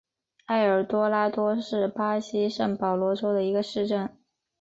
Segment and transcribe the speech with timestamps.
[0.47, 4.09] 埃尔多拉多是巴西圣保罗州的一个市镇。